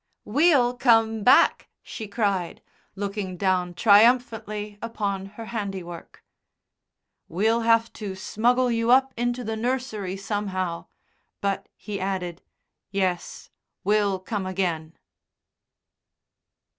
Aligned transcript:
"We'll 0.25 0.75
come 0.75 1.21
back," 1.23 1.69
she 1.83 2.07
cried, 2.07 2.63
looking 2.95 3.37
down 3.37 3.75
triumphantly 3.75 4.79
upon 4.81 5.27
her 5.37 5.45
handiwork. 5.53 6.23
"We'll 7.27 7.59
have 7.61 7.93
to 8.01 8.15
smuggle 8.15 8.71
you 8.71 8.89
up 8.89 9.13
into 9.15 9.43
the 9.43 9.55
nursery 9.55 10.17
somehow." 10.17 10.87
But 11.39 11.69
he 11.75 11.99
added, 11.99 12.41
"Yes, 12.89 13.51
we'll 13.83 14.17
come 14.17 14.47
again." 14.47 14.97